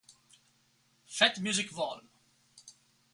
Fat 1.17 1.39
Music 1.41 1.69
Vol. 1.71 2.01